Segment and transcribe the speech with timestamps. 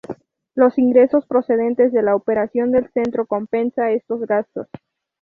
[0.55, 4.67] Los ingresos procedentes de la operación del Centro compensa estos gastos.